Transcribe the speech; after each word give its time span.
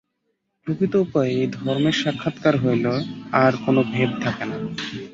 প্রকৃত 0.67 0.93
উপায়ে 1.05 1.31
এই 1.35 1.47
ধর্মের 1.57 1.95
সাক্ষাৎকার 2.01 2.55
হইলে 2.57 2.93
আর 3.41 3.53
কোন 3.63 3.75
ভেদ 3.91 4.11
থাকে 4.23 4.43
না। 4.49 4.57